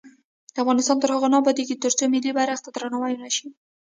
[0.61, 3.47] افغانستان تر هغو نه ابادیږي، ترڅو ملي بیرغ ته درناوی ونشي.